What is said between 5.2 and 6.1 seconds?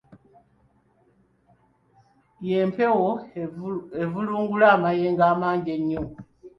amangi ennyo.